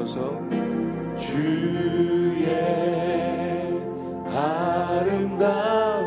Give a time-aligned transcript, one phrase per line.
[0.00, 0.40] 저소
[1.18, 2.46] 주의
[4.34, 6.06] 아름다운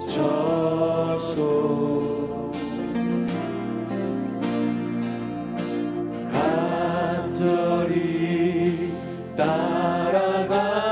[0.00, 1.30] 저소
[7.52, 8.02] 간절히
[9.36, 10.82] 따라갑니다.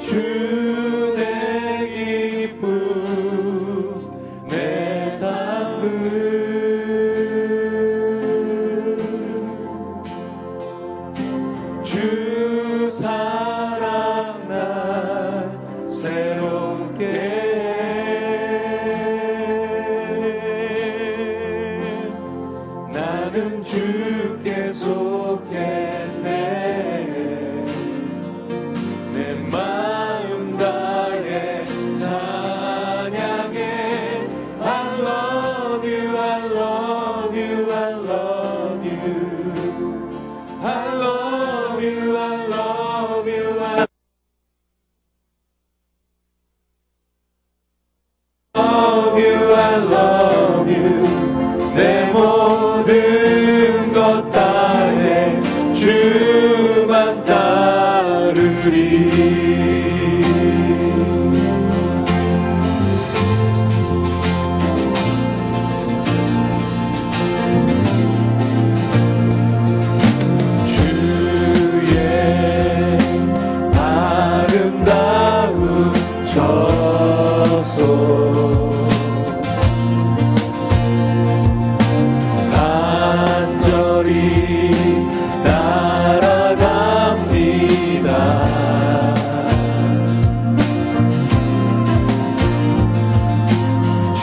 [0.00, 0.59] 주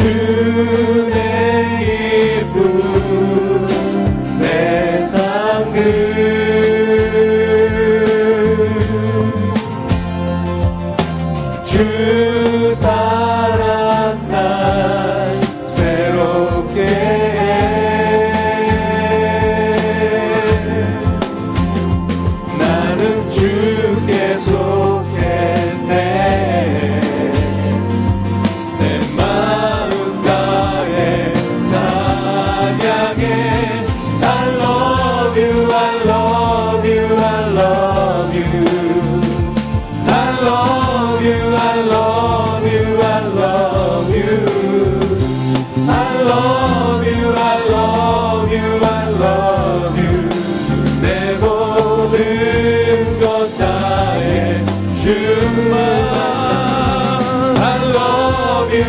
[0.07, 0.97] to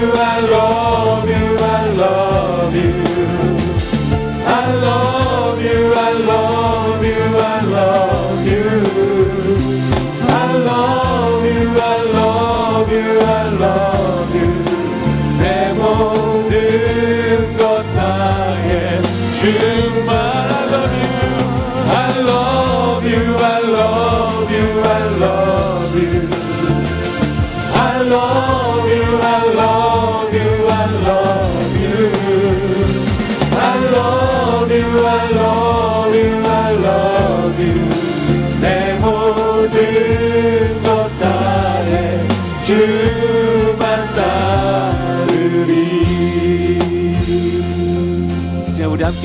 [0.01, 1.48] I love you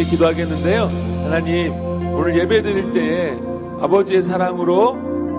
[0.03, 0.87] 함께 기도하겠는데요.
[1.23, 1.73] 하나님,
[2.13, 3.37] 오늘 예배 드릴 때에
[3.79, 4.91] 아버지의 사랑으로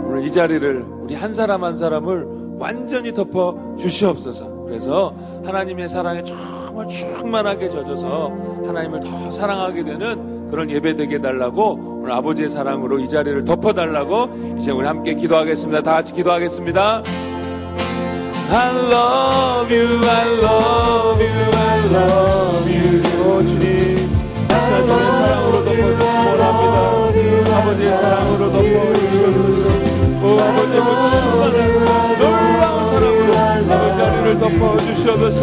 [0.06, 4.64] 오늘 이 자리를 우리 한 사람 한 사람을 완전히 덮어 주시옵소서.
[4.64, 5.14] 그래서
[5.44, 8.32] 하나님의 사랑에 정말 충만하게 젖어서
[8.66, 14.56] 하나님을 더 사랑하게 되는 그런 예배 되게 달라고 오늘 아버지의 사랑으로 이 자리를 덮어 달라고
[14.58, 15.82] 이제 우리 함께 기도하겠습니다.
[15.82, 17.02] 다 같이 기도하겠습니다.
[18.50, 22.73] I love you, I love you, I love you.
[24.84, 26.76] 오 주의 사랑으로 덮어주시기 원합니다.
[27.56, 29.62] 아버지의 사랑으로 덮어주시옵소서.
[30.22, 31.58] 오 아버지의 그 충만한
[32.18, 33.30] 놀라운 사랑으로
[33.72, 35.40] 아버지 자리를 덮어주시옵소서.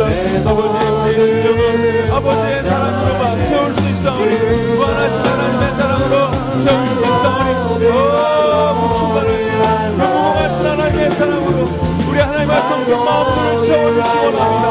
[0.48, 4.32] 아버지의 우리의 심령은 아버지의 사랑으로만 채울 수 있사오니
[4.76, 6.16] 무한하신 하나님의 사랑으로
[6.64, 7.50] 채울 수 있사오니
[7.82, 11.68] 오그 충만하신 그 무궁하신 하나님의 사랑으로
[12.10, 14.71] 우리 하나님 앞에 마음들을 채워주시기 원합니다.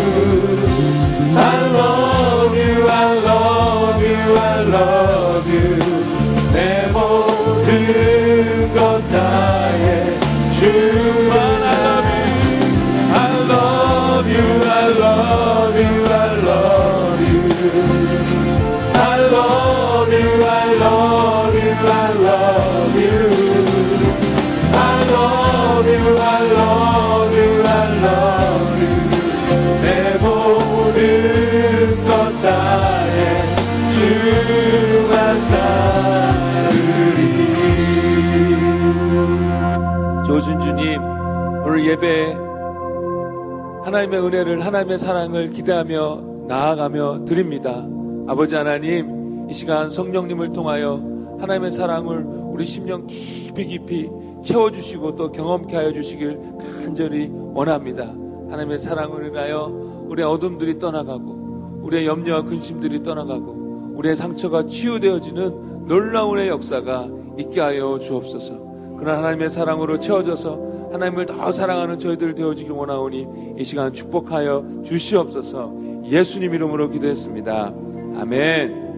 [41.91, 42.37] 예배
[43.83, 47.85] 하나님의 은혜를 하나님의 사랑을 기대하며 나아가며 드립니다.
[48.29, 51.01] 아버지 하나님 이 시간 성령님을 통하여
[51.41, 54.09] 하나님의 사랑을 우리 심령 깊이 깊이
[54.45, 56.39] 채워주시고 또 경험케 하여 주시길
[56.81, 58.05] 간절히 원합니다.
[58.49, 59.65] 하나님의 사랑을 인하여
[60.07, 67.99] 우리의 어둠들이 떠나가고 우리의 염려와 근심들이 떠나가고 우리의 상처가 치유되어지는 놀라운 의 역사가 있게 하여
[67.99, 68.71] 주옵소서.
[68.97, 75.73] 그런 하나님의 사랑으로 채워져서 하나님을 더 사랑하는 저희들 되어지길 원하오니 이 시간 축복하여 주시옵소서
[76.05, 77.73] 예수님 이름으로 기도했습니다.
[78.17, 78.90] 아멘.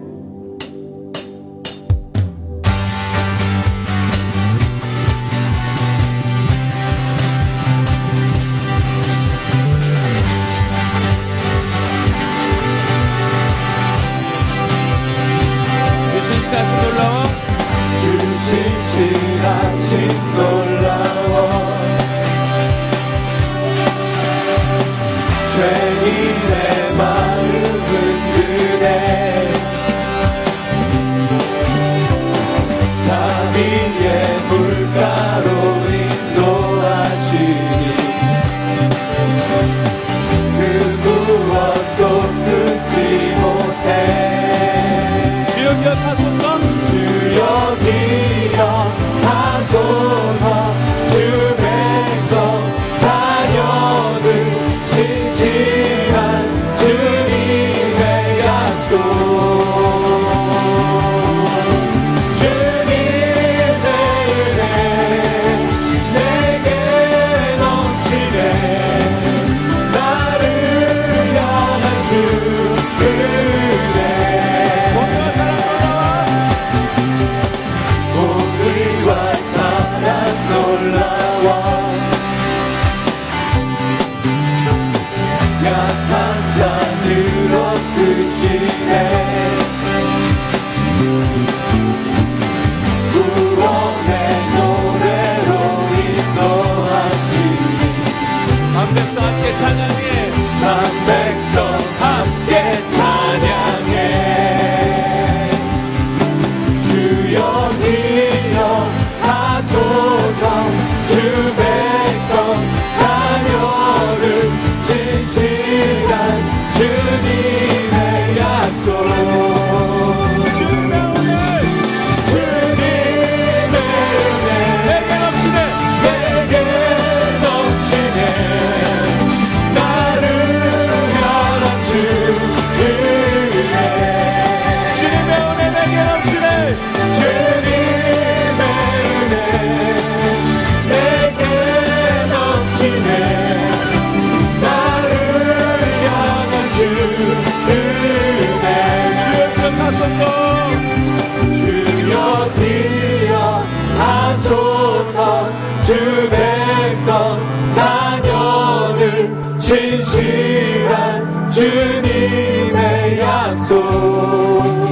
[155.93, 157.39] 주 백성
[157.75, 163.69] 자녀들 신실한 주님의 약속.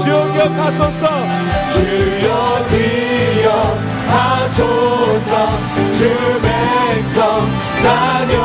[0.03, 1.01] 주여 기억하소서.
[1.71, 2.67] 주여
[4.05, 5.31] 기억하소서.
[5.97, 5.99] 주
[6.41, 7.49] 백성
[7.81, 8.40] 자녀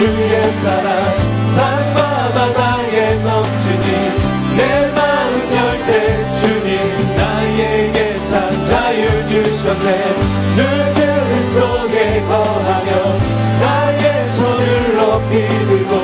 [0.00, 1.18] 주의 사랑
[1.54, 5.90] 산과 바다에 넘치니 내 마음 열 때
[6.40, 9.86] 주님 나에게 참 자유 주셨네.
[10.56, 13.18] 물들 속에 거하며
[13.60, 15.99] 나의 손을 높이 들고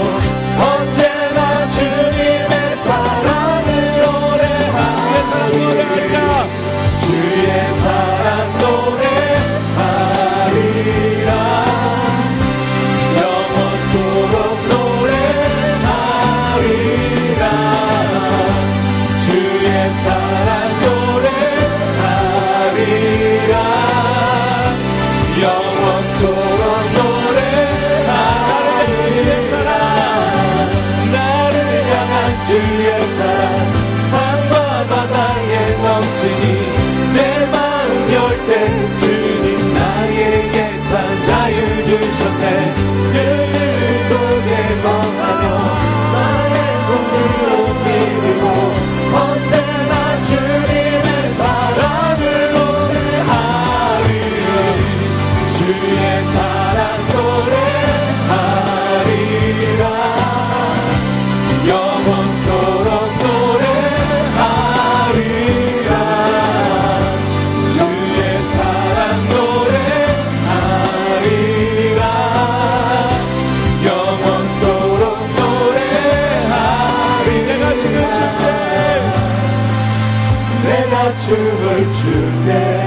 [81.26, 82.85] 춤을 출래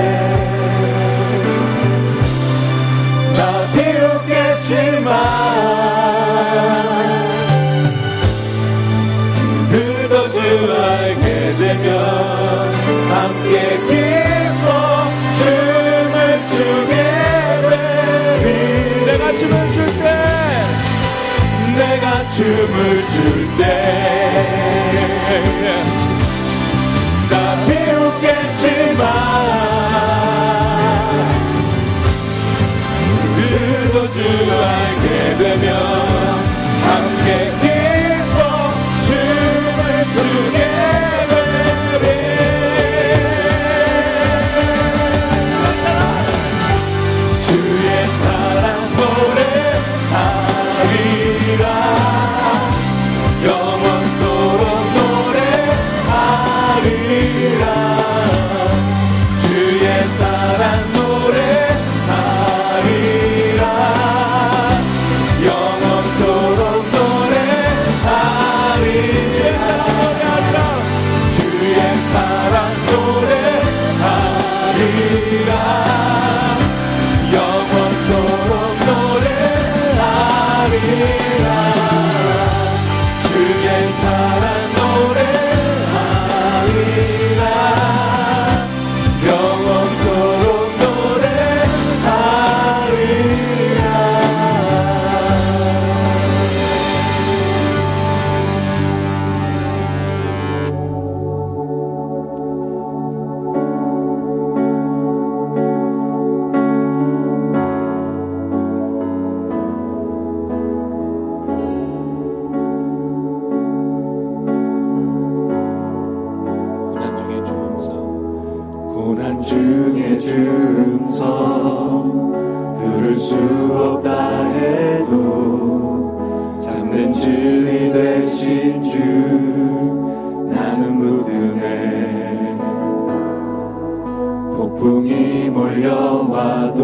[134.70, 136.84] 폭풍이 몰려와도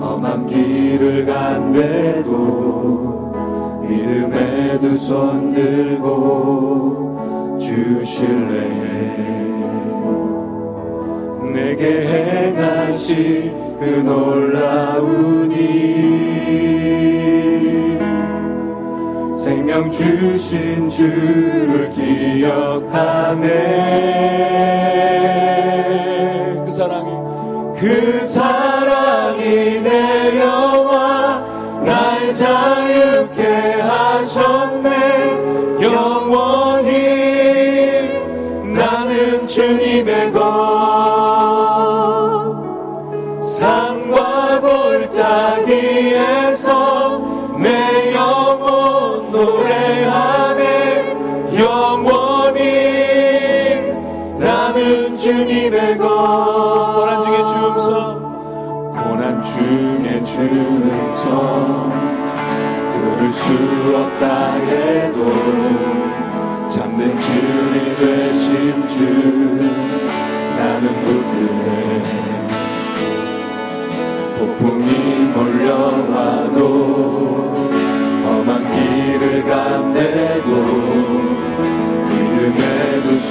[0.00, 2.24] 험한 길을 간대도
[3.86, 8.70] 믿음에 두손 들고 주실래?
[11.52, 16.24] 내게 행하신 그 놀라운 일.
[19.38, 23.74] 생명 주신 주를 기억하네.
[27.84, 31.44] 그 사랑이 내려와
[31.84, 35.82] 날 자유케 하셨네.
[35.82, 36.88] 영원히
[38.74, 40.40] 나는 주님의 것.
[43.42, 46.93] 산과 골짜기에서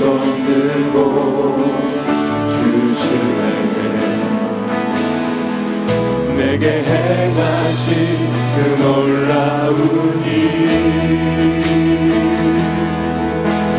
[0.04, 0.98] 손 들고
[2.50, 4.04] 주실래요
[6.36, 7.88] 내게 행하신
[8.54, 9.82] 그 놀라운
[10.26, 10.34] 일.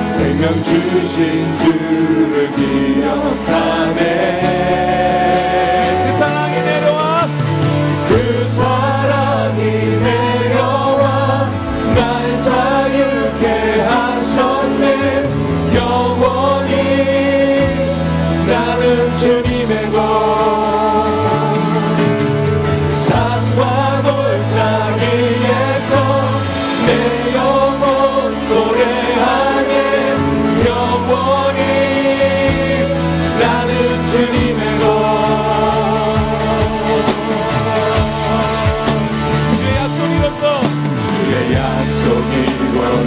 [0.09, 1.13] 생명 주신
[1.59, 4.05] 주를 기억하네.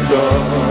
[0.10, 0.67] done.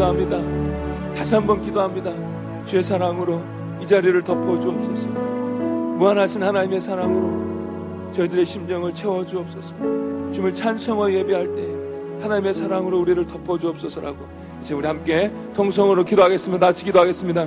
[0.00, 1.14] 기도합니다.
[1.14, 2.10] 다시 한번 기도합니다.
[2.64, 3.42] 주의 사랑으로
[3.82, 5.08] 이 자리를 덮어 주옵소서.
[5.08, 9.76] 무한하신 하나님의 사랑으로 저희들의 심령을 채워 주옵소서.
[10.32, 14.18] 주님을 찬송하여 예배할 때 하나님의 사랑으로 우리를 덮어 주옵소서라고
[14.62, 16.66] 이제 우리 함께 통성으로 기도하겠습니다.
[16.66, 17.46] 같이 기도하겠습니다.